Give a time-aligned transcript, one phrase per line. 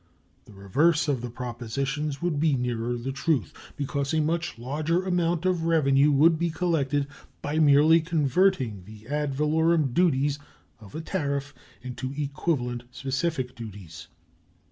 [0.45, 5.03] The reverse of the propositions would be nearer to the truth, because a much larger
[5.05, 7.05] amount of revenue would be collected
[7.43, 10.39] by merely converting the ad valorem duties
[10.79, 11.53] of a tariff
[11.83, 14.07] into equivalent specific duties.